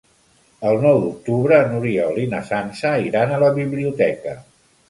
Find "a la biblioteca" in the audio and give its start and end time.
3.37-4.39